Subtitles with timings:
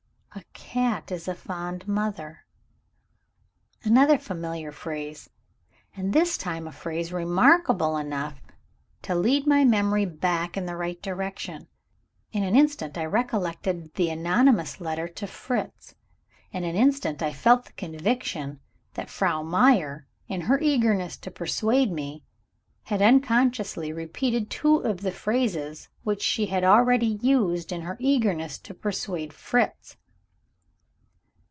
[0.33, 0.43] A
[0.73, 2.45] cat is a fond mother.
[3.83, 5.29] Another familiar phrase
[5.93, 8.41] and this time a phrase remarkable enough
[9.01, 11.67] to lead my memory back in the right direction.
[12.31, 15.95] In an instant I recollected the anonymous letter to Fritz.
[16.53, 18.61] In an instant I felt the conviction
[18.93, 22.23] that Frau Meyer, in her eagerness to persuade me,
[22.83, 28.57] had unconsciously repeated two of the phrases which she had already used, in her eagerness
[28.59, 29.97] to persuade Fritz.